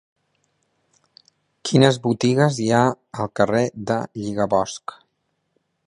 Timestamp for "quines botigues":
1.69-2.57